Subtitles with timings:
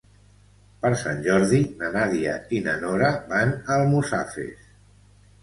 [0.85, 4.67] Per Sant Jordi na Nàdia i na Nora van a Almussafes.